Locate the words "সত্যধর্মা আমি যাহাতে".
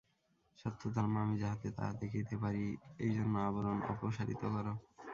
0.57-1.67